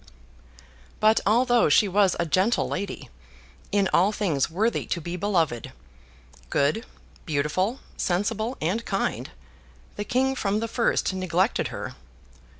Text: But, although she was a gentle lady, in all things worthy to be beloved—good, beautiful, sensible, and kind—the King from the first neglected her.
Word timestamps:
But, 0.99 1.19
although 1.27 1.69
she 1.69 1.87
was 1.87 2.15
a 2.19 2.25
gentle 2.25 2.67
lady, 2.67 3.11
in 3.71 3.87
all 3.93 4.11
things 4.11 4.49
worthy 4.49 4.87
to 4.87 4.99
be 4.99 5.15
beloved—good, 5.15 6.85
beautiful, 7.27 7.79
sensible, 7.97 8.57
and 8.59 8.83
kind—the 8.83 10.05
King 10.05 10.33
from 10.33 10.59
the 10.59 10.67
first 10.67 11.13
neglected 11.13 11.67
her. 11.67 11.93